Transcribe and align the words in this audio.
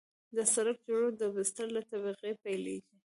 د 0.35 0.37
سرک 0.53 0.77
جوړول 0.87 1.13
د 1.17 1.23
بستر 1.35 1.67
له 1.75 1.81
طبقې 1.91 2.31
پیلیږي 2.43 2.97